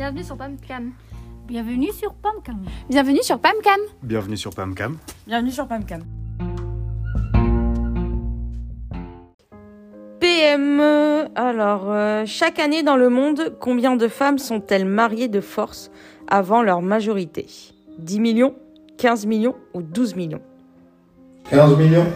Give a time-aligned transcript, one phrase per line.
[0.00, 0.92] Bienvenue sur PAMCAM.
[1.46, 2.64] Bienvenue sur Pamcam.
[2.88, 3.80] Bienvenue sur PAMCAM.
[4.02, 4.96] Bienvenue sur PAMCAM.
[5.26, 6.04] Bienvenue sur PAMCAM.
[10.18, 11.26] PME.
[11.34, 15.90] Alors, euh, chaque année dans le monde, combien de femmes sont-elles mariées de force
[16.28, 17.46] avant leur majorité?
[17.98, 18.54] 10 millions,
[18.96, 20.40] 15 millions ou 12 millions?
[21.50, 22.06] 15 millions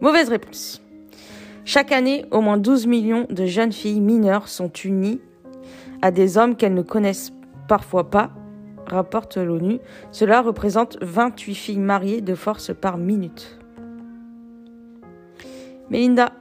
[0.00, 0.80] Mauvaise réponse.
[1.66, 5.20] Chaque année, au moins 12 millions de jeunes filles mineures sont unies
[6.02, 7.32] à des hommes qu'elles ne connaissent
[7.68, 8.30] parfois pas,
[8.86, 9.78] rapporte l'ONU.
[10.10, 13.58] Cela représente 28 filles mariées de force par minute.
[15.90, 16.32] Melinda,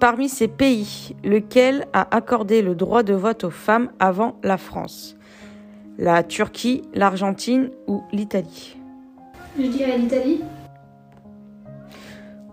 [0.00, 5.16] parmi ces pays, lequel a accordé le droit de vote aux femmes avant la France?
[5.98, 8.76] La Turquie, l'Argentine ou l'Italie?
[9.58, 10.42] Je dirais l'Italie.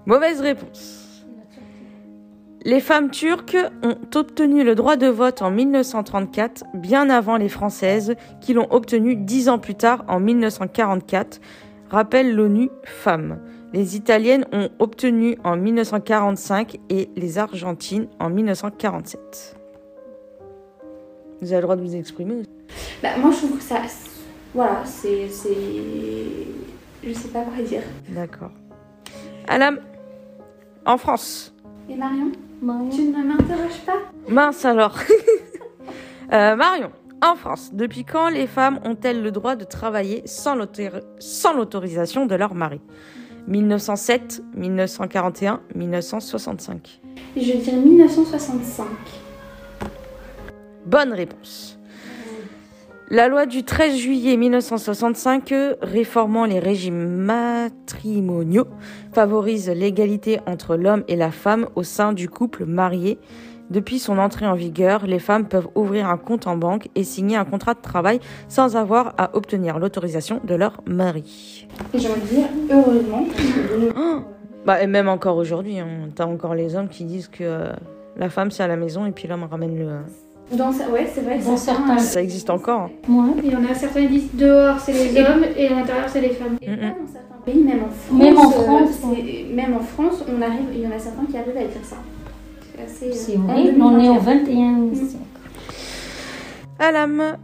[0.06, 1.06] Mauvaise réponse.
[2.67, 8.16] Les femmes turques ont obtenu le droit de vote en 1934, bien avant les françaises,
[8.42, 11.39] qui l'ont obtenu dix ans plus tard en 1944,
[11.89, 13.39] rappelle l'ONU Femmes.
[13.72, 19.55] Les italiennes ont obtenu en 1945 et les argentines en 1947.
[21.39, 22.44] Vous avez le droit de vous exprimer
[23.02, 23.77] Bah, moi, je trouve que ça.
[24.53, 25.30] Voilà, c'est.
[27.02, 27.83] Je sais pas quoi dire.
[28.09, 28.52] D'accord.
[29.47, 29.80] Alam,
[30.86, 31.53] en France.
[31.89, 32.30] Et Marion?
[32.59, 34.00] Tu ne m'interroges pas?
[34.30, 34.95] Mince alors.
[36.33, 36.91] Euh, Marion,
[37.25, 42.25] en France, depuis quand les femmes ont-elles le droit de travailler sans l'autori- sans l'autorisation
[42.25, 42.81] de leur mari?
[43.47, 46.99] 1907, 1941, 1965.
[47.38, 48.86] Je dirais 1965.
[50.86, 51.77] Bonne réponse.
[53.09, 58.67] La loi du 13 juillet 1965 euh, réformant les régimes matrimoniaux
[59.14, 63.17] favorise l'égalité entre l'homme et la femme au sein du couple marié.
[63.69, 67.38] Depuis son entrée en vigueur, les femmes peuvent ouvrir un compte en banque et signer
[67.38, 71.67] un contrat de travail sans avoir à obtenir l'autorisation de leur mari.
[71.93, 73.26] Et j'ai envie de dire, heureusement.
[73.80, 74.21] nos-
[74.65, 77.71] Bah, et même encore aujourd'hui, hein, t'as encore les hommes qui disent que euh,
[78.17, 79.87] la femme c'est à la maison et puis l'homme ramène le.
[80.52, 81.39] Dans ouais, c'est vrai.
[81.39, 82.81] Dans certains- Ça existe encore.
[82.81, 82.89] hein.
[83.08, 86.05] Moi, Il y en a certains qui disent dehors c'est les hommes et à l'intérieur
[86.08, 86.58] c'est les femmes.
[86.61, 88.19] Et pas dans certains pays, même en France.
[88.19, 88.53] Même en euh,
[88.85, 89.02] France,
[89.53, 91.97] même en France, on arrive, il y en a certains qui arrivent à dire ça.
[92.77, 93.11] C'est assez.
[93.13, 93.81] c'est euh, horrible.
[93.81, 94.81] On est au 2021.
[94.85, 95.23] 21 siècle.
[96.79, 97.37] Alam,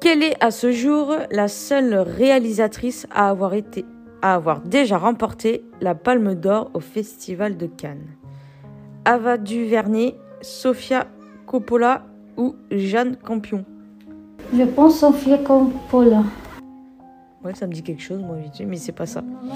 [0.00, 3.84] quelle est à ce jour la seule réalisatrice à avoir été
[4.22, 8.06] à avoir déjà remporté la Palme d'Or au Festival de Cannes?
[9.04, 11.06] Ava DuVernay, Sofia
[11.50, 12.06] Coppola
[12.36, 13.64] ou Jeanne Campion
[14.56, 16.22] Je pense Sophia Coppola.
[17.42, 19.20] Ouais, ça me dit quelque chose, moi, vite fait, mais c'est pas ça.
[19.20, 19.54] Non, non.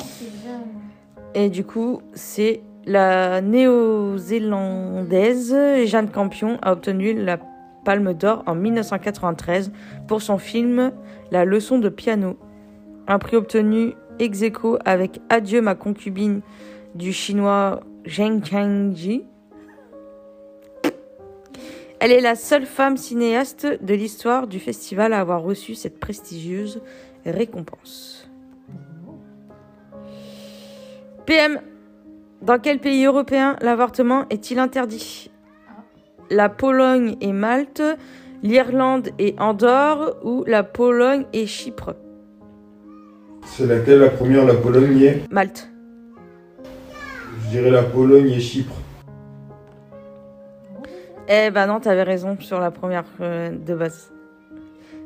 [1.36, 5.54] Et du coup, c'est la néo-zélandaise
[5.84, 7.38] Jeanne Campion a obtenu la
[7.84, 9.70] Palme d'Or en 1993
[10.08, 10.90] pour son film
[11.30, 12.36] La leçon de piano.
[13.06, 16.40] Un prix obtenu ex aequo avec Adieu ma concubine
[16.96, 19.26] du chinois Zheng Changji.
[22.04, 26.82] Elle est la seule femme cinéaste de l'histoire du festival à avoir reçu cette prestigieuse
[27.24, 28.28] récompense.
[31.24, 31.62] PM.
[32.42, 35.30] Dans quel pays européen l'avortement est-il interdit?
[36.28, 37.82] La Pologne et Malte,
[38.42, 41.94] l'Irlande et Andorre ou la Pologne et Chypre?
[43.46, 45.70] C'est laquelle la première, la Pologne y est Malte.
[47.44, 48.74] Je dirais la Pologne et Chypre.
[51.28, 54.12] Eh ben non, t'avais raison sur la première euh, de base.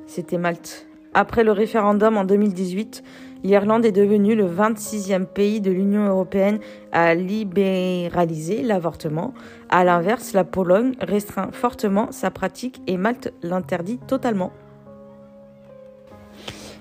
[0.06, 0.86] C'était Malte.
[1.14, 3.04] Après le référendum en 2018,
[3.44, 6.58] l'Irlande est devenue le 26e pays de l'Union européenne
[6.92, 9.32] à libéraliser l'avortement.
[9.70, 14.52] À l'inverse, la Pologne restreint fortement sa pratique et Malte l'interdit totalement.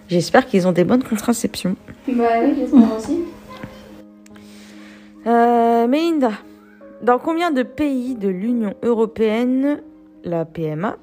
[0.10, 1.76] J'espère qu'ils ont des bonnes contraceptions.
[2.08, 3.20] Bah oui, j'espère aussi.
[5.28, 6.32] Euh, Melinda,
[7.02, 9.82] dans combien de pays de l'Union européenne
[10.24, 10.98] la PMA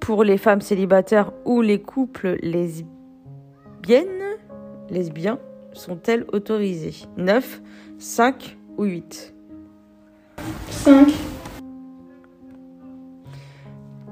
[0.00, 2.86] pour les femmes célibataires ou les couples lesbiennes,
[4.90, 5.38] lesbiens
[5.72, 7.06] sont-elles autorisées?
[7.16, 7.60] 9,
[7.98, 9.34] 5 ou 8
[10.70, 11.08] 5.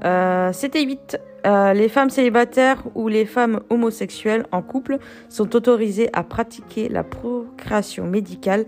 [0.05, 1.19] Euh, C'était 8.
[1.47, 4.99] Euh, les femmes célibataires ou les femmes homosexuelles en couple
[5.29, 8.65] sont autorisées à pratiquer la procréation médicale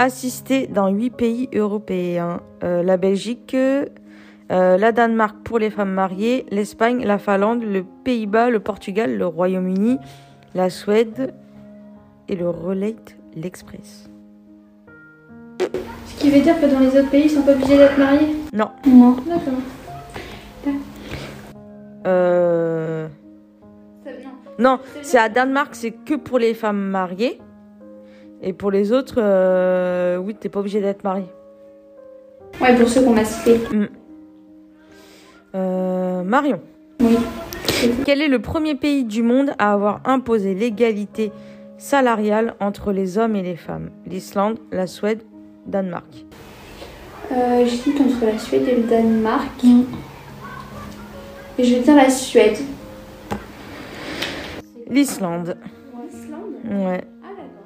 [0.00, 2.40] assistée dans 8 pays européens.
[2.64, 3.86] Euh, la Belgique, euh,
[4.48, 9.98] la Danemark pour les femmes mariées, l'Espagne, la Finlande, le Pays-Bas, le Portugal, le Royaume-Uni,
[10.54, 11.34] la Suède
[12.28, 14.08] et le Relate l'Express.
[16.06, 18.36] Ce qui veut dire que dans les autres pays, ils sont pas obligés d'être mariés?
[18.54, 19.16] Non, Non.
[19.26, 19.52] D'accord.
[22.06, 23.06] Euh...
[24.02, 24.10] Ça-
[24.58, 24.76] non.
[24.76, 27.38] Non, c'est à Danemark, c'est que pour les femmes mariées.
[28.42, 31.26] Et pour les autres, euh, oui, t'es pas obligé d'être marié.
[32.60, 33.60] Ouais, pour ceux qu'on a cités.
[35.54, 36.60] Euh, Marion,
[37.00, 37.16] Oui.
[38.04, 41.32] quel est le premier pays du monde à avoir imposé l'égalité
[41.76, 43.90] salariale entre les hommes et les femmes?
[44.06, 45.22] L'Islande, la Suède,
[45.66, 46.24] Danemark.
[47.32, 49.62] Euh, J'hésite entre la Suède et le Danemark.
[49.62, 49.82] Mm.
[51.58, 52.56] Et je vais dire la Suède.
[54.88, 55.56] L'Islande,
[56.10, 56.86] L'Islande?
[56.86, 57.00] Ouais.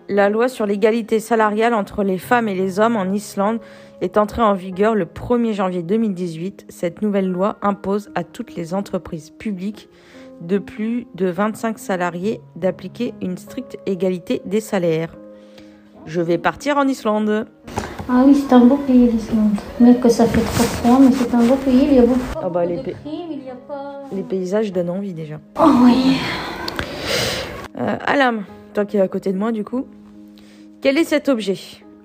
[0.09, 3.59] La loi sur l'égalité salariale entre les femmes et les hommes en Islande
[4.03, 6.67] est entrée en vigueur le 1er janvier 2018.
[6.69, 9.89] Cette nouvelle loi impose à toutes les entreprises publiques
[10.43, 15.17] de plus de 25 salariés d'appliquer une stricte égalité des salaires.
[16.05, 17.47] Je vais partir en Islande.
[18.07, 19.57] Ah oui, c'est un beau pays l'Islande.
[19.81, 21.87] Mais que ça fait trop froid, mais c'est un beau pays.
[21.91, 24.03] Il y a beaucoup, Ah bah, les de il y a pas...
[24.13, 25.41] Les paysages donnent envie déjà.
[25.59, 26.19] Oh oui.
[27.79, 28.45] Euh, Alam,
[28.85, 29.87] qui es à côté de moi du coup,
[30.83, 31.59] quel est cet objet?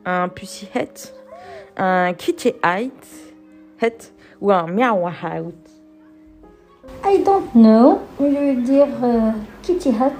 [0.06, 1.14] Un pussy hat
[1.78, 2.92] Un kitty hat
[3.82, 4.12] hat
[4.42, 5.44] Ou un meow hat
[7.04, 8.00] I don't know.
[8.20, 9.32] Je vais dire euh,
[9.62, 10.14] Kitty Hat?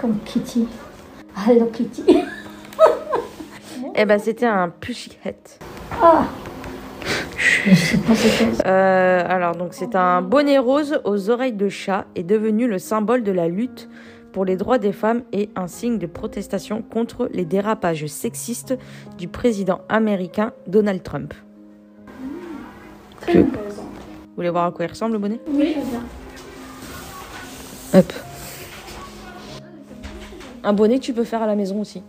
[0.00, 0.66] Comme Kitty.
[1.46, 2.02] Hello Kitty.
[3.96, 5.58] Eh ben c'était un pussy hat.
[6.00, 6.24] Ah.
[7.66, 8.68] Je sais pas.
[8.68, 13.22] Euh, alors donc c'est un bonnet rose aux oreilles de chat est devenu le symbole
[13.22, 13.88] de la lutte
[14.32, 18.76] pour les droits des femmes et un signe de protestation contre les dérapages sexistes
[19.18, 21.34] du président américain Donald Trump.
[23.20, 23.42] Très.
[23.42, 23.48] Vous
[24.36, 25.40] voulez voir à quoi il ressemble le bonnet?
[25.48, 26.02] Oui, bien.
[28.00, 28.12] Hop.
[30.62, 32.02] Un bonnet que tu peux faire à la maison aussi.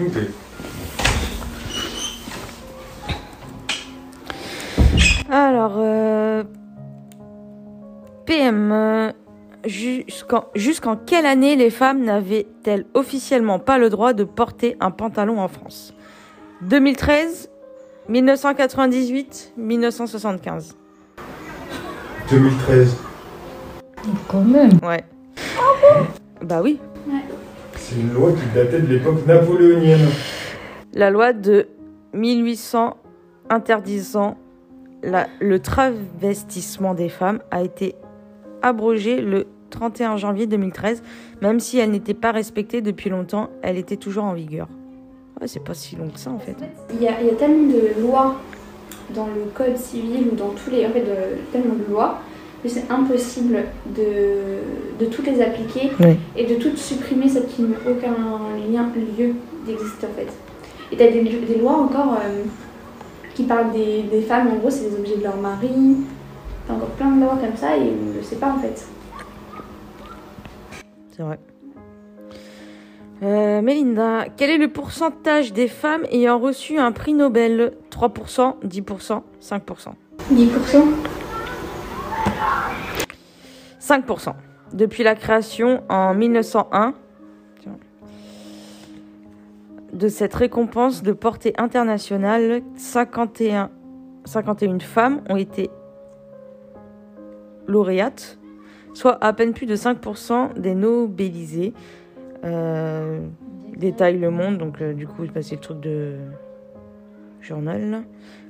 [0.00, 0.12] Ok.
[5.30, 6.42] Alors, euh,
[8.26, 9.12] PM,
[9.64, 15.40] jusqu'en jusqu'en quelle année les femmes n'avaient-elles officiellement pas le droit de porter un pantalon
[15.40, 15.94] en France?
[16.62, 17.50] 2013,
[18.08, 20.76] 1998, 1975.
[22.30, 22.96] 2013.
[24.28, 24.72] Quand même.
[24.82, 25.04] Ouais.
[26.42, 26.78] Bah oui.
[27.76, 30.08] C'est une loi qui datait de l'époque napoléonienne.
[30.94, 31.68] La loi de
[32.14, 32.96] 1800
[33.48, 34.36] interdisant
[35.02, 37.94] la- le travestissement des femmes a été
[38.62, 41.02] abrogée le 31 janvier 2013.
[41.42, 44.68] Même si elle n'était pas respectée depuis longtemps, elle était toujours en vigueur.
[45.40, 46.56] Ouais, c'est pas si long que ça en fait.
[46.92, 48.36] Il y, a, il y a tellement de lois
[49.14, 50.84] dans le code civil ou dans tous les.
[50.86, 52.18] En fait, de- tellement de lois
[52.62, 53.64] que c'est impossible
[53.96, 56.16] de, de toutes les appliquer Oui.
[56.36, 58.12] et de toutes supprimer celles qui n'ont aucun
[58.70, 59.32] lien, lieu
[59.66, 60.28] d'exister en fait.
[60.92, 62.42] Et t'as des, des lois encore euh,
[63.34, 65.70] qui parlent des, des femmes, en gros, c'est des objets de leur mari.
[66.66, 68.86] T'as encore plein de lois comme ça et on ne le sait pas en fait.
[71.12, 71.38] C'est vrai.
[73.22, 77.74] Euh, Mélinda, quel est le pourcentage des femmes ayant reçu un prix Nobel?
[77.90, 79.92] 3%, 10%, 5%
[80.32, 80.84] 10%
[83.80, 84.34] 5%.
[84.72, 86.94] Depuis la création en 1901
[87.60, 87.76] tiens,
[89.92, 93.70] de cette récompense de portée internationale, 51,
[94.24, 95.70] 51 femmes ont été
[97.70, 98.38] lauréates,
[98.94, 101.72] soit à peine plus de 5% des Nobelisés.
[102.44, 103.20] Euh,
[103.76, 106.16] détaille Le Monde, donc euh, du coup, c'est le truc de
[107.40, 107.90] journal.
[107.90, 108.02] là.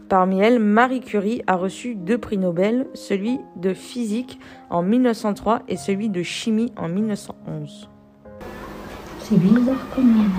[0.08, 5.76] Parmi elles, Marie Curie a reçu deux prix Nobel, celui de physique en 1903 et
[5.76, 7.88] celui de chimie en 1911.
[9.20, 10.32] C'est bizarre quand même.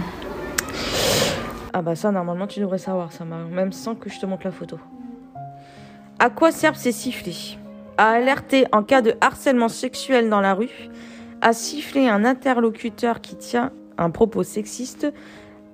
[1.72, 4.52] Ah bah ça, normalement, tu devrais savoir ça, même sans que je te montre la
[4.52, 4.78] photo.
[6.20, 7.58] À quoi servent ces sifflets?
[8.04, 10.90] À alerter en cas de harcèlement sexuel dans la rue,
[11.40, 15.14] à siffler un interlocuteur qui tient un propos sexiste,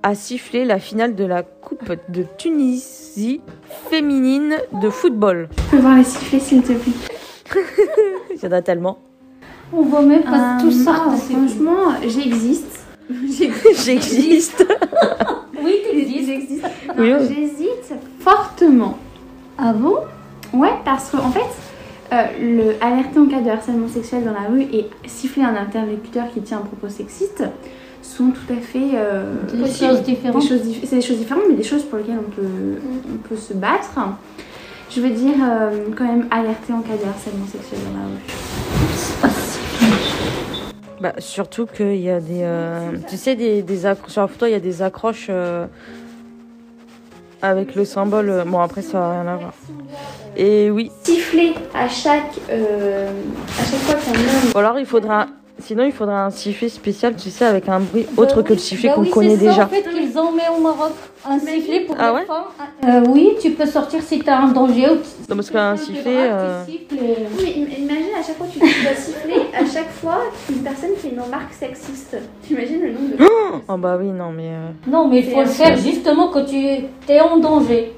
[0.04, 3.40] à siffler la finale de la Coupe de Tunisie
[3.90, 5.48] féminine de football.
[5.58, 7.64] Je peux voir les sifflets s'il te plaît?
[8.36, 8.98] Il y en a tellement.
[9.72, 11.06] On voit même pas Euh, tout ça.
[11.08, 12.86] ah, franchement, j'existe.
[13.10, 14.68] J'existe.
[15.64, 15.76] Oui,
[16.26, 16.66] J'existe.
[16.98, 17.28] Oui, Non, oui.
[17.34, 18.98] J'hésite fortement.
[19.58, 20.00] Ah bon?
[20.52, 21.46] Ouais, parce qu'en fait,
[22.14, 26.26] euh, le alerter en cas de harcèlement sexuel dans la rue et siffler un interlocuteur
[26.34, 27.44] qui tient un propos sexiste
[28.02, 29.24] sont tout à fait euh,
[29.54, 30.42] Des choses différentes.
[30.42, 32.80] Des choses dif- c'est des choses différentes, mais des choses pour lesquelles on peut,
[33.14, 33.92] on peut se battre.
[34.90, 39.28] Je veux dire, euh, quand même, alerter en cas de harcèlement sexuel dans la rue.
[41.00, 42.40] Bah, surtout qu'il y a des.
[42.42, 43.64] euh, tu sais, des,
[44.08, 45.28] sur la photo, il y a des accroches.
[47.42, 48.30] Avec le symbole.
[48.30, 49.54] euh, Bon, après, ça n'a rien à voir.
[50.36, 50.92] Et oui.
[51.04, 53.10] Siffler à chaque, euh,
[53.60, 54.52] à chaque fois qu'un homme.
[54.54, 55.28] Ou alors, il faudra.
[55.60, 58.60] Sinon, il faudra un sifflet spécial, tu sais, avec un bruit autre Bah que le
[58.60, 59.64] sifflet bah qu'on oui, connaît ça, déjà.
[59.66, 60.92] en fait, qu'ils ont mis au Maroc.
[61.28, 62.26] Un sifflet pour Ah les ouais.
[62.90, 64.86] Euh, oui, tu peux sortir si tu as un danger.
[64.92, 64.96] ou
[65.28, 66.88] Non, parce qu'un sifflet, euh, tu et-
[67.40, 71.10] Oui, mais imagine à chaque fois tu dois siffler, à chaque fois qu'une personne fait
[71.10, 72.16] une remarque sexiste.
[72.44, 73.62] T'imagines le nombre de.
[73.68, 74.50] Oh bah oui, non, mais.
[74.50, 76.56] euh, Non, mais il faut le faire justement quand tu
[77.10, 77.94] es en danger.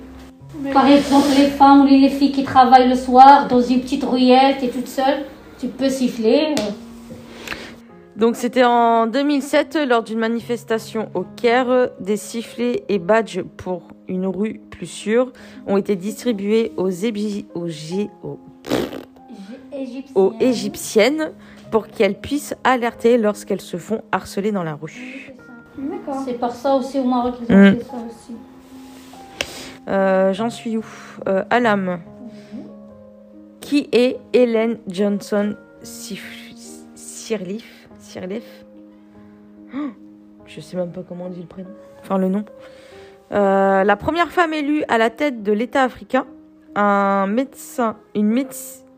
[0.74, 4.56] Par exemple, les femmes ou les filles qui travaillent le soir dans une petite ruelle,
[4.60, 5.25] tu es toute seule,
[5.60, 6.56] tu peux siffler.
[8.20, 14.28] Donc c'était en 2007 lors d'une manifestation au Caire, des sifflets et badges pour une
[14.28, 15.32] rue plus sûre
[15.68, 18.40] ont été distribués aux, Ébi- aux, Gé- aux-
[19.72, 20.12] Égyptienne.
[20.16, 21.32] aux égyptiennes
[21.72, 25.32] pour qu'elles puissent alerter lorsqu'elles se font harceler dans la rue.
[25.78, 26.22] D'accord.
[26.26, 27.76] C'est par ça aussi au Maroc qu'ils ont Mm.
[27.78, 28.34] fait ça aussi.
[29.88, 30.86] Euh, J'en suis où?
[31.28, 32.00] Euh, Alam.
[33.62, 36.54] Qui est Helen Johnson Sif-
[36.96, 37.79] Sirleaf
[38.10, 38.66] Sirleaf
[39.75, 39.89] Oh,
[40.48, 41.70] Je sais même pas comment on dit le prénom.
[42.01, 42.44] Enfin, le nom.
[43.32, 46.25] Euh, la première femme élue à la tête de l'État africain,
[46.75, 48.48] un médecin, une, méde-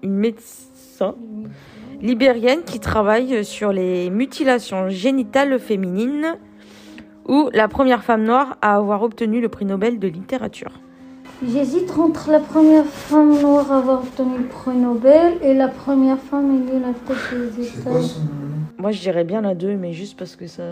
[0.02, 1.16] une médecin
[2.02, 6.38] libérienne qui travaille sur les mutilations génitales féminines,
[7.28, 10.72] ou la première femme noire à avoir obtenu le prix Nobel de littérature.
[11.46, 16.18] J'hésite entre la première femme noire à avoir obtenu le prix Nobel et la première
[16.20, 17.90] femme élue à la tête des États.
[18.82, 20.64] Moi, je dirais bien la 2, mais juste parce que ça.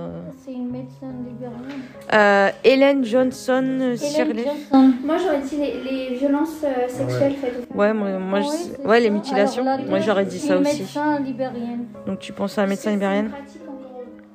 [0.44, 1.84] C'est une médecin libérienne.
[2.12, 4.46] Euh, Helen Johnson Hélène Sirleaf.
[4.48, 4.94] Johnson.
[5.06, 7.78] Moi j'aurais dit les, les violences euh, sexuelles faites aux femmes.
[7.80, 8.48] Ouais, moi, moi, Ah
[8.82, 9.62] je- ouais, les mutilations.
[9.68, 10.80] Alors, Moi, j'aurais dit c'est ça une aussi.
[10.82, 11.86] médecin libérienne.
[12.08, 13.30] Donc, tu penses à un médecin libérienne.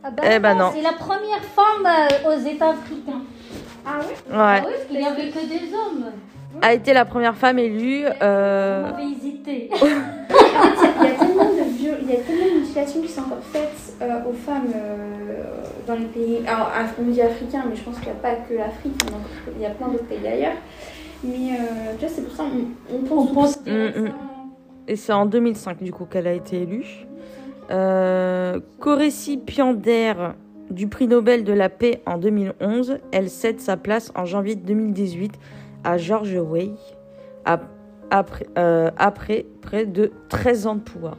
[0.04, 0.70] Ah bah Eh ben non.
[0.72, 3.22] C'est la première femme euh, aux États africains.
[3.84, 4.14] Ah ouais Ouais.
[4.36, 6.12] Ah oui, parce qu'il n'y avait que des hommes.
[6.62, 8.04] A été la première femme élue.
[8.22, 9.68] euh, On avait hésité.
[9.72, 9.86] En fait,
[11.00, 15.42] il y, a- tellement de mutilations qui sont encore faites euh, aux femmes euh,
[15.86, 16.38] dans les pays.
[16.46, 16.70] Alors,
[17.00, 18.94] on dit africains, mais je pense qu'il n'y a pas que l'Afrique,
[19.56, 20.52] il y a plein d'autres pays ailleurs.
[21.22, 23.30] Mais euh, tu vois, c'est pour ça on, on pense.
[23.30, 24.12] On pense- Mm, mm.
[24.88, 27.06] Et c'est en 2005, du coup, qu'elle a été élue.
[27.70, 30.34] Euh, Co-récipiendaire
[30.70, 35.32] du prix Nobel de la paix en 2011, elle cède sa place en janvier 2018
[35.84, 36.72] à George Way,
[38.10, 41.16] après, euh, après près de 13 ans de pouvoir.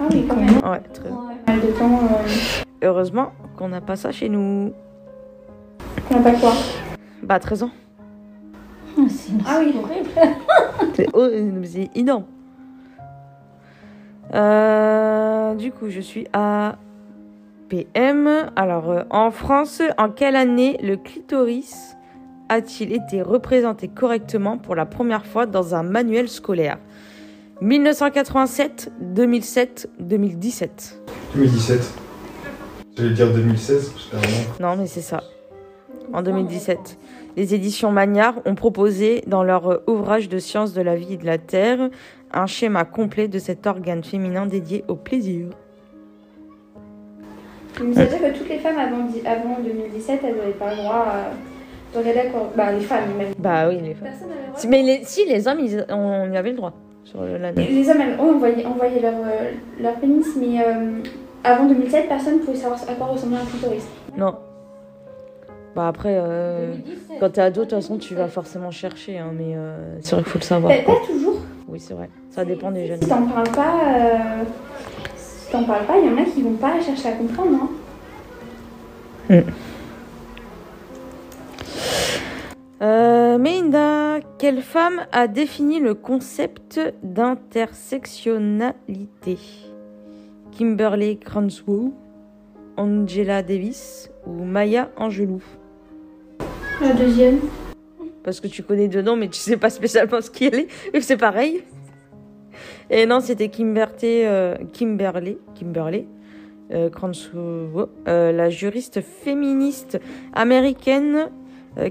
[0.00, 0.56] Ah oui, quand même.
[0.70, 1.34] Ouais, très- Ouais.
[1.46, 2.00] Pas mal de temps.
[2.02, 2.28] euh,
[2.82, 4.72] Heureusement qu'on n'a pas ça chez nous.
[6.08, 6.52] qu'on n'a pas quoi?
[7.22, 7.70] Bah, 13 ans.
[9.08, 9.74] C'est Ah oui.
[9.82, 10.10] horrible.
[10.94, 11.26] C'est oh,
[11.64, 12.24] c'est énorme.
[14.34, 16.76] Euh, du coup, je suis à
[17.68, 18.50] PM.
[18.56, 21.96] Alors, euh, en France, en quelle année le clitoris
[22.52, 26.78] a-t-il été représenté correctement pour la première fois dans un manuel scolaire?
[27.60, 31.00] 1987, 2007, 2017.
[31.34, 31.92] 2017.
[32.96, 34.36] J'allais dire 2016, parce que vraiment.
[34.60, 35.22] Non, mais c'est ça.
[36.12, 36.98] En 2017.
[37.36, 41.24] Les éditions Magnard ont proposé dans leur ouvrage de sciences de la vie et de
[41.24, 41.88] la terre
[42.32, 45.46] un schéma complet de cet organe féminin dédié au plaisir.
[47.82, 50.70] Mais ça veut dire que toutes les femmes avant, dix- avant 2017, elles n'avaient pas
[50.72, 51.06] le droit
[51.92, 52.50] quoi.
[52.56, 53.28] Bah, les femmes, même.
[53.38, 54.08] Bah oui, les femmes.
[54.08, 54.58] Personne n'avait le droit.
[54.60, 56.72] Si- Mais les- si, les hommes, ils, on y avait le droit
[57.04, 57.68] sur l'année.
[57.70, 61.00] Les hommes, elles ont envoyé, envoyé leur, euh, leur pénis, mais euh,
[61.44, 63.86] avant 2007, personne ne pouvait savoir à quoi ressemblait un clitoris.
[64.16, 64.34] Non.
[65.74, 67.16] Bah après, euh, 2017.
[67.18, 70.22] quand t'es ado, de toute façon, tu vas forcément chercher, hein, mais euh, c'est vrai
[70.22, 70.70] qu'il faut le savoir.
[70.72, 71.36] Pas, pas toujours.
[71.66, 72.10] Oui, c'est vrai.
[72.30, 73.00] Ça dépend des jeunes.
[73.00, 73.80] Si t'en parles pas,
[75.16, 77.70] si t'en parles pas, il y en a qui vont pas chercher à comprendre.
[79.30, 79.40] Hein.
[82.82, 89.38] Euh, quelle femme a défini le concept d'intersectionnalité?
[90.50, 91.94] Kimberly Crenshaw,
[92.76, 95.44] Angela Davis ou Maya Angelou?
[96.80, 97.38] La deuxième.
[98.24, 100.66] Parce que tu connais deux noms, mais tu sais pas spécialement ce qui est.
[100.92, 101.62] Et c'est pareil.
[102.90, 106.08] Et non, c'était Kimberly, euh, Kimberly, Kimberly
[106.72, 106.90] euh,
[108.08, 110.00] euh, la juriste féministe
[110.32, 111.30] américaine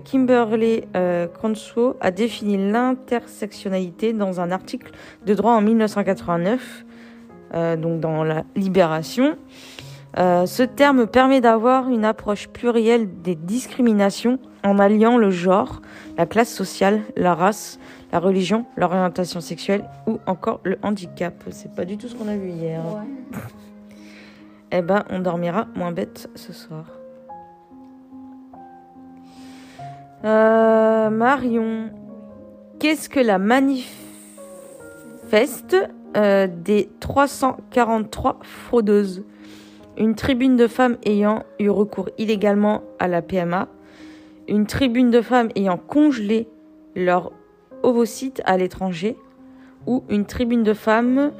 [0.04, 4.92] Kimberly euh, Crenshaw a défini l'intersectionnalité dans un article
[5.26, 6.86] de droit en 1989,
[7.54, 9.38] euh, donc dans la Libération.
[10.18, 15.82] Euh, ce terme permet d'avoir une approche plurielle des discriminations en alliant le genre,
[16.18, 17.80] la classe sociale, la race,
[18.12, 21.34] la religion, l'orientation sexuelle ou encore le handicap.
[21.52, 22.82] C'est pas du tout ce qu'on a vu hier.
[22.86, 23.40] Ouais.
[24.74, 27.01] Eh ben, on dormira moins bête ce soir.
[30.24, 31.90] Euh, Marion,
[32.80, 33.88] qu'est-ce que la manifeste
[36.16, 39.24] euh, des 343 fraudeuses?
[39.98, 43.68] Une tribune de femmes ayant eu recours illégalement à la PMA,
[44.48, 46.48] une tribune de femmes ayant congelé
[46.96, 47.32] leur
[47.82, 49.18] ovocytes à l'étranger,
[49.88, 51.32] ou une tribune de femmes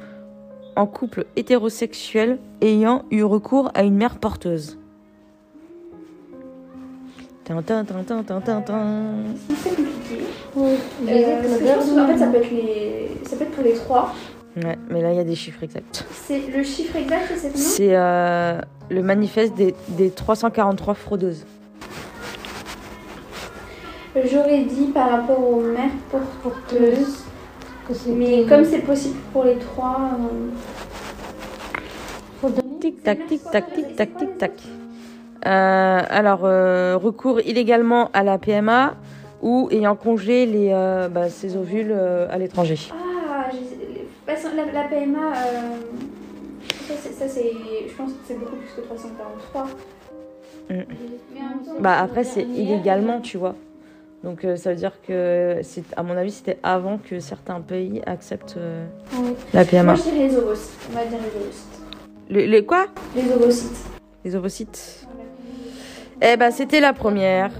[0.74, 4.81] en couple hétérosexuel ayant eu recours à une mère porteuse.
[7.44, 8.84] Tin, tin, tin, tin, tin, tin, tin.
[9.62, 10.24] C'est compliqué.
[10.54, 10.76] Oui.
[11.08, 13.10] Euh, parce que je pense que, en fait, ça peut, être les...
[13.28, 14.14] ça peut être pour les trois.
[14.56, 16.04] Ouais, mais là, il y a des chiffres exacts.
[16.12, 21.44] C'est le chiffre exact, c'est C'est euh, le manifeste des, des 343 fraudeuses.
[24.14, 25.90] J'aurais dit par rapport aux mères
[26.42, 27.24] porteuses.
[27.88, 29.98] Que Mais comme c'est possible pour les trois.
[30.12, 30.50] euh,
[32.40, 32.78] faut donner.
[32.78, 33.18] Tic tac,
[35.44, 38.94] alors, euh, recours illégalement à la PMA
[39.42, 42.78] ou ayant congelé les, euh, bah, ses ovules euh, à l'étranger.
[42.92, 43.50] Ah,
[44.52, 45.76] que la, la PMA, euh,
[46.88, 47.52] ça, c'est,
[47.88, 49.62] je pense que c'est beaucoup plus que 343.
[49.64, 49.68] Mm.
[50.68, 53.54] Mais en même temps, Bah après c'est illégalement, tu vois.
[54.22, 58.00] Donc euh, ça veut dire que c'est à mon avis c'était avant que certains pays
[58.06, 58.86] acceptent euh,
[59.18, 59.34] Oui.
[59.52, 59.94] la Moi, PMA.
[59.96, 60.78] je dirais les ovocytes.
[60.90, 61.80] On va dire les ovocytes.
[62.30, 62.86] Les, les quoi?
[63.16, 63.84] Les ovocytes.
[64.24, 65.08] Les ovocytes.
[66.24, 67.50] Eh ben c'était la première.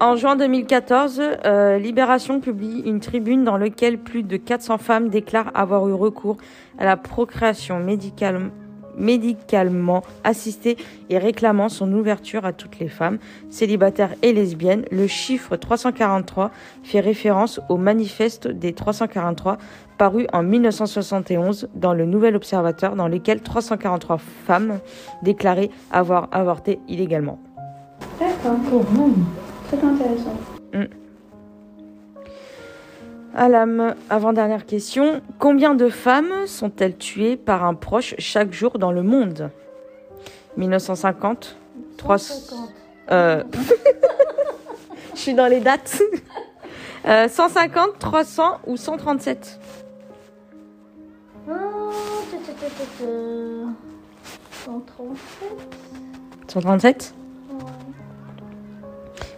[0.00, 5.50] En juin 2014, euh, Libération publie une tribune dans laquelle plus de 400 femmes déclarent
[5.54, 6.38] avoir eu recours
[6.78, 8.50] à la procréation médicale-
[8.96, 10.76] médicalement assistée
[11.10, 13.18] et réclamant son ouverture à toutes les femmes,
[13.50, 14.84] célibataires et lesbiennes.
[14.90, 16.50] Le chiffre 343
[16.82, 19.58] fait référence au manifeste des 343
[19.96, 24.78] paru en 1971 dans le Nouvel Observateur dans lequel 343 femmes
[25.22, 27.38] déclaraient avoir avorté illégalement.
[28.18, 28.56] D'accord,
[29.84, 30.34] intéressant.
[33.36, 35.20] Alam, avant-dernière question.
[35.40, 39.50] Combien de femmes sont-elles tuées par un proche chaque jour dans le monde?
[40.56, 41.56] 1950
[41.96, 42.68] Trois- 150.
[43.10, 43.42] euh,
[45.14, 46.00] Je suis dans les dates.
[47.06, 49.58] Euh, 150, 300 ou 137
[51.46, 53.08] 137.
[56.48, 57.14] 137
[57.50, 57.56] Ouais.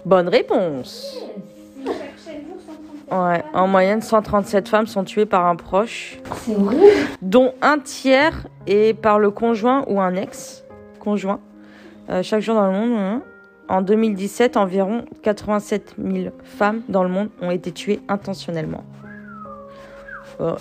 [0.05, 1.19] Bonne réponse.
[3.11, 6.83] Ouais, en moyenne, 137 femmes sont tuées par un proche, C'est horrible.
[7.23, 11.39] dont un tiers est par le conjoint ou un ex-conjoint.
[12.11, 12.99] Euh, chaque jour dans le monde.
[12.99, 13.23] hein.
[13.69, 18.85] En 2017, environ 87 000 femmes dans le monde ont été tuées intentionnellement.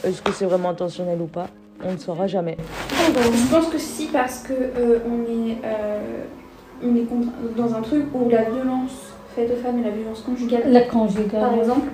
[0.03, 1.47] Est-ce que c'est vraiment intentionnel ou pas
[1.83, 2.57] On ne saura jamais.
[2.91, 6.23] Je pense que si, parce que euh, on est, euh,
[6.83, 8.91] on est contre- dans un truc où la violence
[9.35, 11.41] faite aux femmes et la violence conjugale, La conjugale.
[11.41, 11.87] par exemple,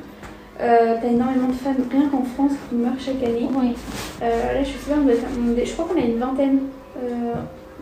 [0.61, 3.49] euh, t'as énormément de femmes, rien qu'en France, qui meurent chaque année.
[3.55, 3.73] Oui.
[4.21, 6.19] Euh, là, je sais pas, on doit être- on est- je crois qu'on a une
[6.19, 6.59] vingtaine
[7.03, 7.33] euh,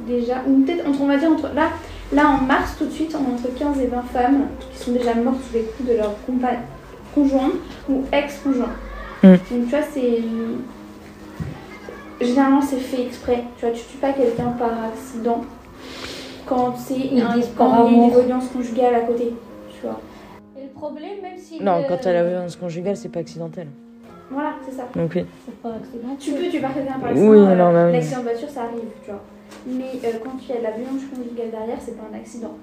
[0.08, 1.70] déjà, ou peut-être, entre- on va dire, entre, là,
[2.14, 4.92] là, en mars, tout de suite, on a entre 15 et 20 femmes qui sont
[4.94, 6.60] déjà mortes sous les coups de leur compa-
[7.14, 7.52] conjoint
[7.90, 8.70] ou ex-conjoint.
[9.24, 9.28] Mm.
[9.28, 10.22] Donc, tu vois, c'est.
[12.22, 13.44] Généralement, c'est fait exprès.
[13.58, 15.42] Tu vois, tu tues pas quelqu'un par accident
[16.46, 18.16] quand c'est un quand il y a amour.
[18.18, 19.34] des violences conjugales à côté.
[19.74, 20.00] Tu vois.
[20.60, 21.62] Et le problème, même si.
[21.62, 23.68] Non, le- quand a la violence conjugale, c'est pas accidentel.
[24.32, 24.88] Voilà, c'est ça.
[24.96, 25.26] Donc oui.
[25.46, 26.18] C'est pas accidentel.
[26.20, 27.48] Tu peux tuer par quelqu'un par Oui, accident.
[27.48, 27.94] euh, oui.
[27.94, 29.22] L'accident de voiture, ça arrive, tu vois.
[29.66, 32.56] Mais euh, quand il y a de la violence conjugale derrière, c'est pas un accident.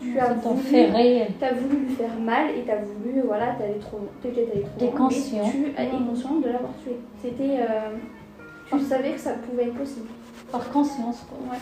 [0.00, 4.86] Tu as voulu, voulu lui faire mal et t'as voulu, voilà, allé trop, allé trop
[4.86, 5.50] loin, conscient.
[5.50, 6.96] Tu es conscient de l'avoir tué.
[7.22, 7.96] C'était, euh,
[8.70, 10.08] tu savais que ça pouvait être possible.
[10.50, 11.38] Par conscience, quoi.
[11.52, 11.58] Ouais.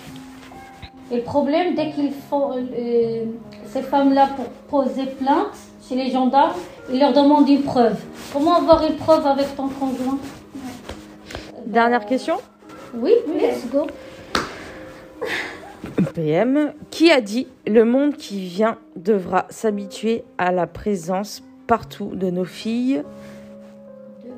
[1.10, 3.24] Et le problème, dès qu'ils font euh,
[3.66, 4.46] ces femmes-là pour
[4.84, 6.52] poser plainte chez les gendarmes,
[6.92, 7.98] ils leur demandent une preuve.
[8.32, 10.18] Comment avoir une preuve avec ton conjoint?
[11.66, 12.36] Dernière question
[12.94, 13.86] Oui, let's go.
[16.14, 16.72] PM.
[16.90, 22.44] Qui a dit le monde qui vient devra s'habituer à la présence partout de nos
[22.44, 23.02] filles,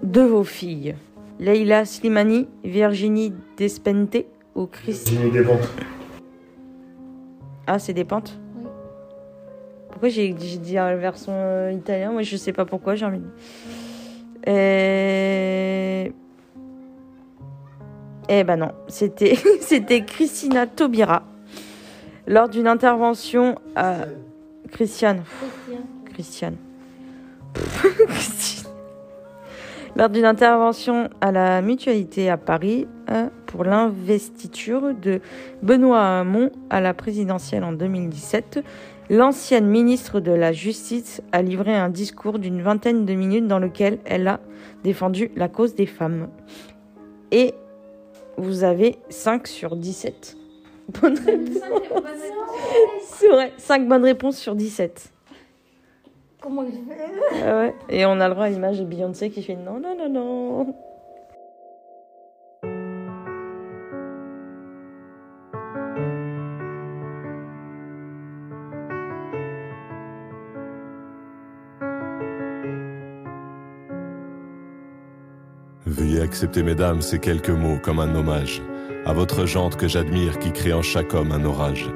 [0.03, 0.95] de vos filles
[1.41, 5.71] Leila Slimani, Virginie Despente ou Christine ventes.
[7.67, 8.65] Ah, c'est des pentes Oui.
[9.91, 14.51] Pourquoi j'ai dit la version euh, italienne Moi, je sais pas pourquoi, j'ai envie de...
[14.51, 16.13] Et...
[18.29, 21.25] Eh ben non, c'était c'était Christina Taubira.
[22.31, 24.07] Lors d'une intervention à...
[24.71, 25.25] Christiane.
[26.13, 26.53] Christian.
[28.07, 28.73] Christiane.
[29.97, 35.21] Lors d'une intervention à la Mutualité à Paris euh, pour l'investiture de
[35.61, 38.65] Benoît Hamon à la présidentielle en 2017,
[39.11, 43.99] L'ancienne ministre de la Justice a livré un discours d'une vingtaine de minutes dans lequel
[44.05, 44.39] elle a
[44.85, 46.29] défendu la cause des femmes.
[47.33, 47.55] Et
[48.37, 50.37] vous avez 5 sur 17.
[51.01, 51.63] Bonne réponse.
[53.05, 55.13] C'est vrai, 5 bonnes réponses sur 17.
[56.41, 57.75] Comment je Ah ouais.
[57.91, 60.75] Et on a le droit à l'image de Beyoncé qui fait non, non, non, non.
[75.87, 78.63] Veuillez accepter, mesdames, ces quelques mots comme un hommage
[79.07, 81.89] à votre jante que j'admire qui crée en chaque homme un orage.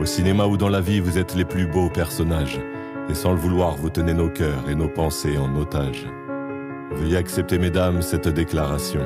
[0.00, 2.60] Au cinéma ou dans la vie, vous êtes les plus beaux personnages.
[3.08, 6.06] Et sans le vouloir, vous tenez nos cœurs et nos pensées en otage.
[6.92, 9.02] Veuillez accepter, mesdames, cette déclaration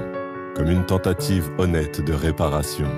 [0.55, 2.89] comme une tentative honnête de réparation.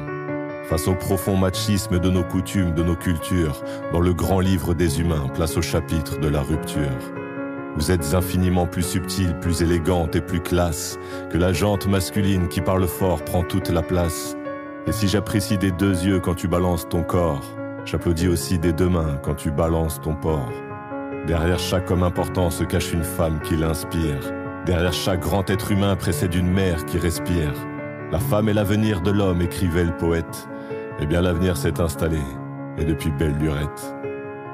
[0.69, 5.01] Face au profond machisme de nos coutumes, de nos cultures, dans le grand livre des
[5.01, 7.13] humains, place au chapitre de la rupture.
[7.77, 10.99] Vous êtes infiniment plus subtile, plus élégante et plus classe
[11.31, 14.37] que la jante masculine qui parle fort prend toute la place.
[14.89, 17.43] Et si j'apprécie des deux yeux quand tu balances ton corps,
[17.85, 20.53] j'applaudis aussi des deux mains quand tu balances ton porc.
[21.27, 24.33] Derrière chaque homme important se cache une femme qui l'inspire.
[24.65, 27.53] Derrière chaque grand être humain précède une mère qui respire.
[28.13, 30.49] La femme est l'avenir de l'homme, écrivait le poète.
[31.01, 32.21] Eh bien l'avenir s'est installé,
[32.79, 33.97] et depuis belle lurette.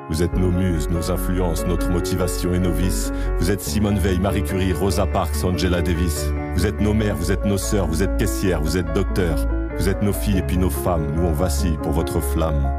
[0.08, 3.12] Vous êtes nos muses, nos influences, notre motivation et nos vices.
[3.38, 6.32] Vous êtes Simone Veil, Marie Curie, Rosa Parks, Angela Davis.
[6.54, 9.46] Vous êtes nos mères, vous êtes nos sœurs, vous êtes caissières, vous êtes docteurs.
[9.82, 12.70] Vous êtes nos filles et puis nos femmes, nous on vacille pour votre flamme.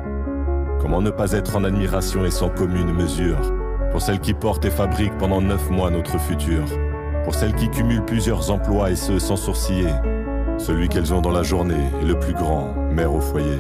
[0.80, 3.42] Comment ne pas être en admiration et sans commune mesure
[3.92, 6.64] pour celles qui portent et fabriquent pendant neuf mois notre futur,
[7.26, 9.92] pour celles qui cumulent plusieurs emplois et ce sans sourciller.
[10.58, 13.60] Celui qu'elles ont dans la journée est le plus grand, mère au foyer.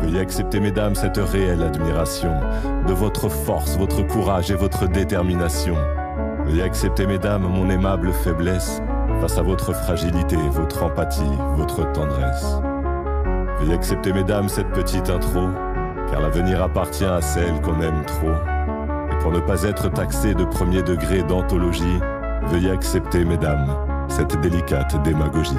[0.00, 2.34] Veuillez accepter, mesdames, cette réelle admiration
[2.88, 5.76] de votre force, votre courage et votre détermination.
[6.44, 8.82] Veuillez accepter, mesdames, mon aimable faiblesse
[9.20, 11.22] face à votre fragilité, votre empathie,
[11.56, 12.58] votre tendresse.
[13.60, 15.48] Veuillez accepter, mesdames, cette petite intro,
[16.10, 18.32] car l'avenir appartient à celle qu'on aime trop.
[19.12, 22.00] Et pour ne pas être taxé de premier degré d'anthologie,
[22.48, 23.66] veuillez accepter, mesdames,
[24.08, 25.58] cette délicate démagogie.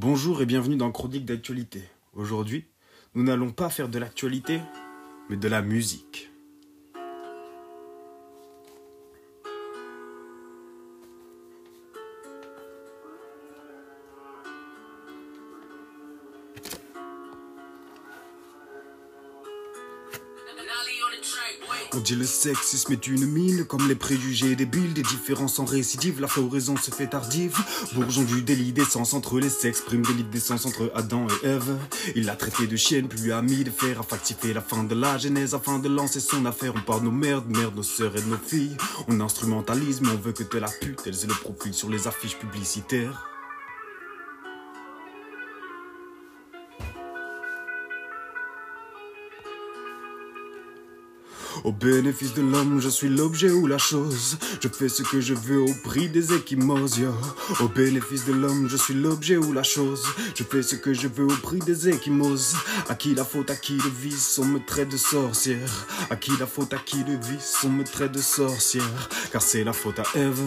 [0.00, 1.82] Bonjour et bienvenue dans Chronique d'actualité.
[2.12, 2.66] Aujourd'hui,
[3.16, 4.60] nous n'allons pas faire de l'actualité,
[5.28, 6.30] mais de la musique.
[21.94, 26.20] On dit le sexisme est une mine, comme les préjugés débiles, des différences en récidive,
[26.20, 27.56] la floraison se fait tardive.
[27.94, 31.78] Bourgeon du délit d'essence entre les sexes, prime délit d'essence entre Adam et Ève.
[32.14, 34.84] Il l'a traité de chienne, puis lui a mis de fer à factifier la fin
[34.84, 36.74] de la genèse afin de lancer son affaire.
[36.76, 38.76] On parle nos merdes, merde, nos sœurs et nos filles.
[39.08, 42.06] On instrumentalise, mais on veut que de la pute, elles aient le profil sur les
[42.06, 43.37] affiches publicitaires.
[51.64, 54.38] Au bénéfice de l'homme, je suis l'objet ou la chose.
[54.62, 57.12] Je fais ce que je veux au prix des échymoses, yo.
[57.60, 60.04] Au bénéfice de l'homme, je suis l'objet ou la chose.
[60.34, 62.54] Je fais ce que je veux au prix des échymoses.
[62.88, 65.86] À qui la faute, à qui le vice, on me traite de sorcière.
[66.10, 69.08] À qui la faute, à qui le vice, on me traite de sorcière.
[69.32, 70.40] Car c'est la faute à Ève,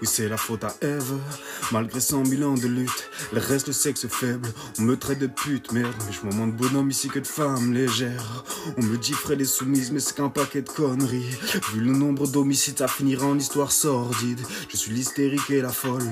[0.00, 1.18] oui c'est la faute à Ève.
[1.72, 4.48] Malgré 100 000 ans de lutte, elle reste le sexe faible.
[4.78, 7.72] On me traite de pute, merde, mais je m'en de bonhomme ici que de femme
[7.72, 8.44] légère.
[8.76, 11.36] On me dit Fred est soumise, mais c'est qu'un paquet de conneries.
[11.72, 14.40] Vu le nombre d'homicides, ça finira en histoire sordide.
[14.68, 16.08] Je suis l'hystérique et la folle.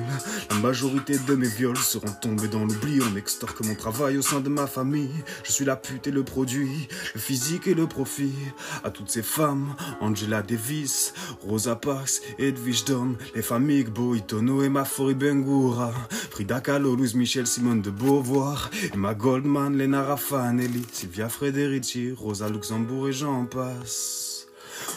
[0.50, 3.00] La majorité de mes viols seront tombés dans l'oubli.
[3.02, 5.10] On extorque mon travail au sein de ma famille.
[5.44, 8.34] Je suis la pute et le produit, le physique et le profit.
[8.82, 11.14] À toutes ces femmes, Angela Davis,
[11.46, 15.92] Rosa Parks, Edwige Dom, les familles Boitono et Mafori Bengura,
[16.30, 23.08] Frida Kahlo, Louise Michel, Simone de Beauvoir, Emma Goldman, Lena Raffanelli, Sylvia Frederici, Rosa Luxembourg
[23.08, 24.33] et j'en passe.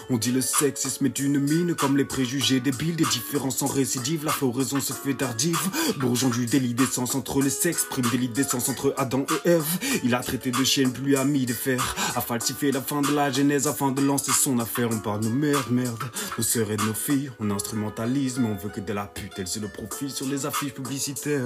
[0.10, 4.24] On dit le sexisme est une mine comme les préjugés débiles, des différences en récidive,
[4.24, 5.60] la floraison se fait tardive.
[6.00, 9.66] Bourgeon du délit d'essence entre les sexes, prime délit d'essence entre Adam et Ève.
[10.06, 13.30] Il a traité de chienne plus ami de fer, a falsifié la fin de la
[13.32, 14.88] genèse afin de lancer son affaire.
[14.94, 16.02] On parle de merde, merde,
[16.38, 19.34] nos sœurs et de nos filles, on instrumentalise, mais on veut que de la pute,
[19.38, 21.46] elle c'est le profit sur les affiches publicitaires.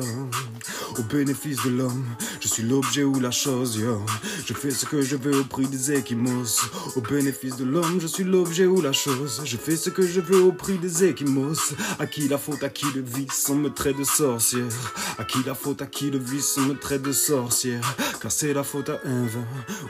[1.00, 2.06] Au bénéfice de l'homme,
[2.40, 4.06] je suis l'objet ou la chose, yo.
[4.46, 6.62] Je fais ce que je veux au prix des équimos.
[6.96, 9.42] Au bénéfice de l'homme, je suis l'objet ou la chose.
[9.46, 11.74] Je fais ce que je veux au prix des équimos.
[12.00, 14.68] À qui la faute, à qui le vice, on me traite de sorcière.
[15.18, 17.96] À qui la faute, à qui le vice, on me traite de sorcière.
[18.22, 19.38] Car c'est la faute à Eve.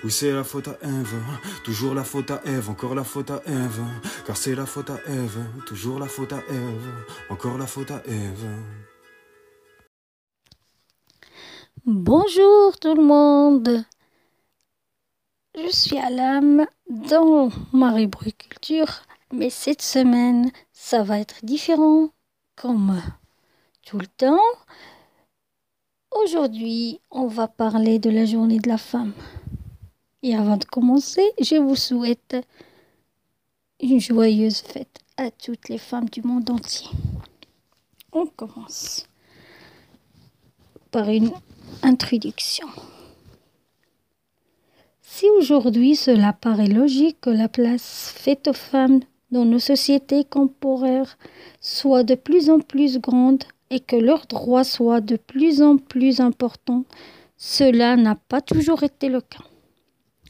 [0.04, 1.16] Oui, c'est la faute à Eve.
[1.64, 3.82] Toujours la faute à Eve, encore la faute à Eve.
[4.28, 5.40] Car c'est la faute à Eve.
[5.66, 6.88] Toujours la faute à Eve.
[7.30, 8.46] Encore la faute à Eve.
[11.86, 13.86] Bonjour tout le monde.
[15.54, 19.02] Je suis à l'âme dans ma rubrique culture,
[19.34, 22.10] mais cette semaine, ça va être différent
[22.56, 23.02] comme
[23.86, 24.40] tout le temps.
[26.12, 29.12] Aujourd'hui, on va parler de la journée de la femme.
[30.24, 32.38] Et avant de commencer, je vous souhaite
[33.82, 36.88] une joyeuse fête à toutes les femmes du monde entier.
[38.14, 39.06] On commence
[40.92, 41.34] par une
[41.84, 42.68] introduction.
[45.22, 51.06] Si aujourd'hui cela paraît logique que la place faite aux femmes dans nos sociétés contemporaines
[51.60, 56.22] soit de plus en plus grande et que leurs droits soient de plus en plus
[56.22, 56.86] importants,
[57.38, 59.44] cela n'a pas toujours été le cas.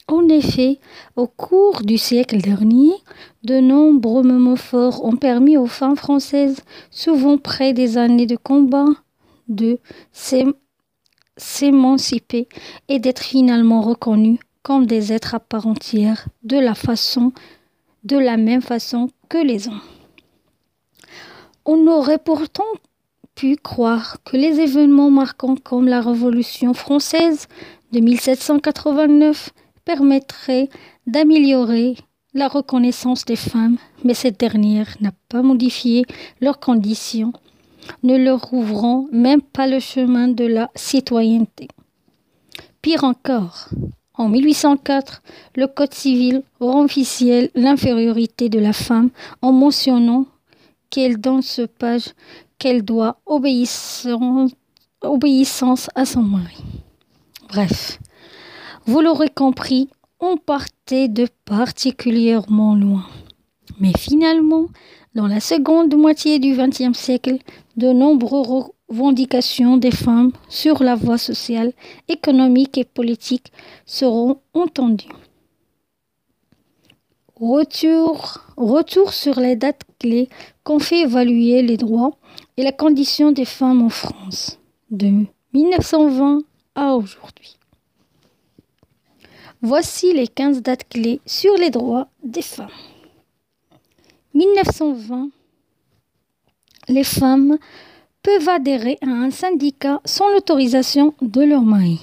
[0.08, 0.78] En effet,
[1.16, 2.92] au cours du siècle dernier,
[3.44, 8.90] de nombreux moments forts ont permis aux femmes françaises, souvent près des années de combat,
[9.48, 9.78] de
[10.12, 10.52] s'ém-
[11.38, 12.46] s'émanciper
[12.90, 17.32] et d'être finalement reconnues comme des êtres à part entière de la façon
[18.04, 19.80] de la même façon que les hommes.
[21.64, 22.64] On aurait pourtant
[23.34, 27.46] pu croire que les événements marquants comme la Révolution française
[27.92, 29.50] de 1789
[29.84, 30.68] permettraient
[31.06, 31.96] d'améliorer
[32.34, 36.04] la reconnaissance des femmes, mais cette dernière n'a pas modifié
[36.40, 37.32] leurs conditions,
[38.02, 41.68] ne leur ouvrant même pas le chemin de la citoyenneté.
[42.80, 43.68] Pire encore,
[44.14, 45.22] en 1804,
[45.56, 50.26] le Code civil rend officielle l'infériorité de la femme en mentionnant
[50.90, 52.10] qu'elle dans ce page
[52.58, 54.54] qu'elle doit obéissance,
[55.94, 56.62] à son mari.
[57.48, 57.98] Bref,
[58.86, 59.88] vous l'aurez compris,
[60.20, 63.06] on partait de particulièrement loin.
[63.80, 64.66] Mais finalement,
[65.14, 67.38] dans la seconde moitié du XXe siècle,
[67.76, 71.72] de nombreuses revendications des femmes sur la voie sociale,
[72.08, 73.52] économique et politique
[73.86, 75.08] seront entendues.
[77.36, 80.28] Retour, sur les dates clés
[80.62, 82.12] qu'on fait évaluer les droits
[82.56, 86.42] et la condition des femmes en France, de 1920
[86.74, 87.56] à aujourd'hui.
[89.60, 92.68] Voici les 15 dates clés sur les droits des femmes.
[94.34, 95.30] 1920,
[96.88, 97.58] les femmes
[98.22, 102.00] peuvent adhérer à un syndicat sans l'autorisation de leur mari.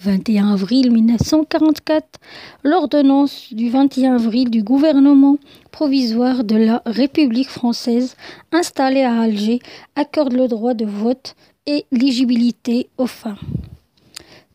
[0.00, 2.18] 21 avril 1944,
[2.64, 5.38] l'ordonnance du 21 avril du gouvernement
[5.70, 8.16] provisoire de la République française
[8.52, 9.60] installée à Alger
[9.94, 11.36] accorde le droit de vote
[11.66, 13.38] et l'éligibilité aux femmes.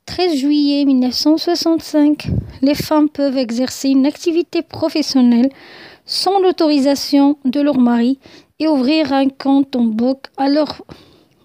[0.06, 2.28] 13 juillet 1965,
[2.62, 5.50] les femmes peuvent exercer une activité professionnelle
[6.06, 8.20] sans l'autorisation de leur mari
[8.60, 10.84] et ouvrir un compte en banque à leur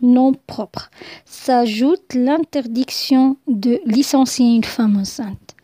[0.03, 0.90] nom propre.
[1.24, 5.55] S'ajoute l'interdiction de licencier une femme enceinte.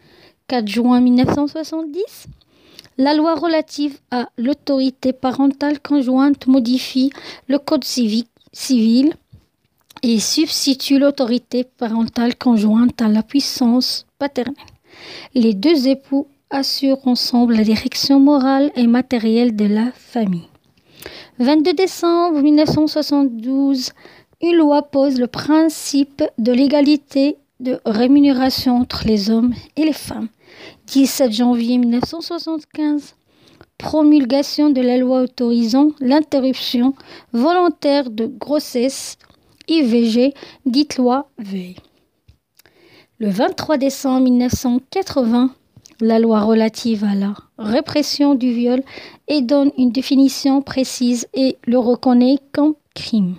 [0.49, 2.27] 4 juin 1970,
[2.99, 7.13] la loi relative à l'autorité parentale conjointe modifie
[7.49, 9.15] le code civil
[10.03, 14.55] et substitue l'autorité parentale conjointe à la puissance paternelle.
[15.35, 20.50] Les deux époux assurent ensemble la direction morale et matérielle de la famille.
[21.39, 23.91] 22 décembre 1972,
[24.43, 30.29] une loi pose le principe de l'égalité de rémunération entre les hommes et les femmes.
[30.87, 33.15] 17 janvier 1975,
[33.79, 36.95] promulgation de la loi autorisant l'interruption
[37.33, 39.17] volontaire de grossesse
[39.69, 40.35] IVG,
[40.67, 41.77] dite loi Veil.
[43.19, 45.55] Le 23 décembre 1980,
[46.01, 48.83] la loi relative à la répression du viol
[49.29, 53.37] et donne une définition précise et le reconnaît comme crime.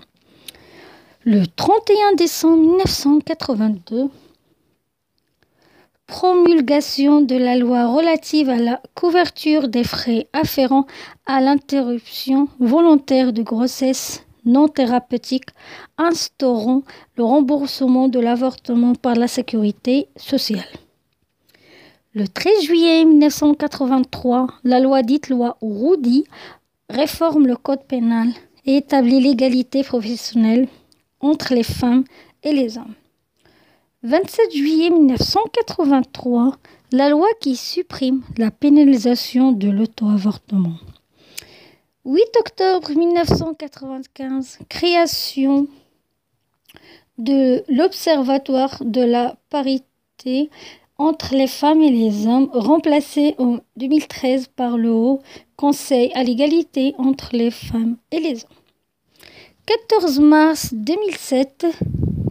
[1.24, 4.10] Le 31 décembre 1982,
[6.08, 10.88] promulgation de la loi relative à la couverture des frais afférents
[11.26, 15.50] à l'interruption volontaire de grossesse non thérapeutique
[15.98, 16.84] instaurant
[17.16, 20.66] le remboursement de l'avortement par la sécurité sociale.
[22.14, 26.26] Le 13 juillet 1983, la loi dite loi Roudy
[26.90, 28.28] réforme le code pénal
[28.66, 30.68] et établit l'égalité professionnelle
[31.22, 32.04] entre les femmes
[32.44, 32.96] et les hommes.
[34.04, 36.58] 27 juillet 1983,
[36.92, 40.76] la loi qui supprime la pénalisation de l'auto-avortement.
[42.04, 45.68] 8 octobre 1995, création
[47.18, 50.50] de l'Observatoire de la parité
[51.02, 55.22] entre les femmes et les hommes, remplacé en 2013 par le Haut
[55.56, 58.62] Conseil à l'égalité entre les femmes et les hommes.
[59.66, 61.68] 14 mars 2007,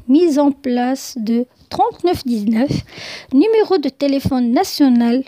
[0.09, 2.71] mise en place de 3919,
[3.33, 5.25] numéro de téléphone national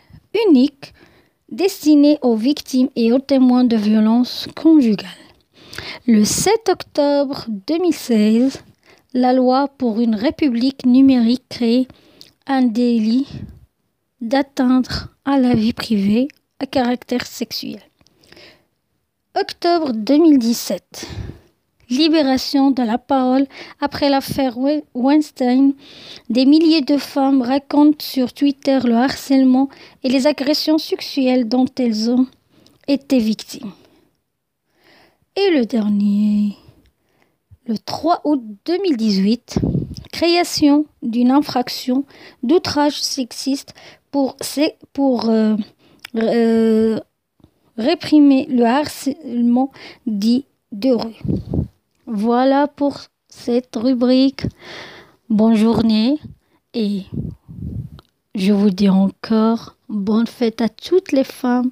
[0.49, 0.93] unique
[1.51, 5.09] destiné aux victimes et aux témoins de violences conjugales.
[6.07, 8.63] Le 7 octobre 2016,
[9.15, 11.89] la loi pour une république numérique crée
[12.47, 13.27] un délit
[14.21, 16.29] d'atteindre à la vie privée
[16.59, 17.81] à caractère sexuel.
[19.39, 21.07] Octobre 2017.
[21.91, 23.47] Libération de la parole
[23.81, 24.57] après l'affaire
[24.95, 25.75] Weinstein.
[26.31, 29.69] Des milliers de femmes racontent sur Twitter le harcèlement
[30.03, 32.27] et les agressions sexuelles dont elles ont
[32.89, 33.73] été victimes.
[35.37, 36.57] Et le dernier,
[37.67, 39.59] le 3 août 2018,
[40.13, 42.05] création d'une infraction
[42.45, 43.75] d'outrage sexiste
[44.13, 44.37] pour,
[45.29, 45.57] euh,
[46.17, 47.01] euh,
[47.77, 49.73] réprimer le harcèlement
[50.07, 51.23] dit de rue.
[52.07, 54.45] Voilà pour cette rubrique.
[55.31, 56.19] Bonne journée
[56.75, 57.05] et
[58.35, 61.71] je vous dis encore bonne fête à toutes les femmes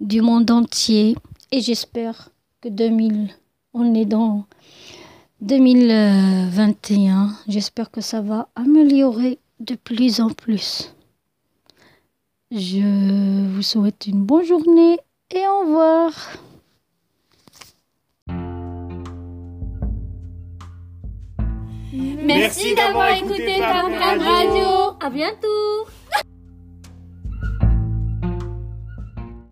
[0.00, 1.14] du monde entier
[1.52, 2.30] et j'espère
[2.62, 3.28] que 2000,
[3.74, 4.46] on est dans
[5.40, 10.94] 2021, j'espère que ça va améliorer de plus en plus.
[12.50, 14.98] Je vous souhaite une bonne journée
[15.30, 16.12] et au revoir.
[22.24, 24.96] Merci d'avoir écouté ta Radio.
[25.00, 25.86] À bientôt.